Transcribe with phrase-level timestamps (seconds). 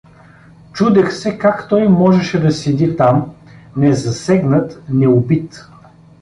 [0.73, 3.35] Чудех се как той можеше да седи там,
[3.75, 5.65] незасегнат, неубит.